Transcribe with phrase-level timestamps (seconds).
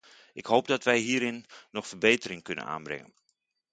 [0.33, 3.13] Ik hoop dat wij hierin nog verbetering kunnen aanbrengen.